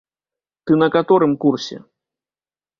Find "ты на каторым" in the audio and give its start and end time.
0.65-1.33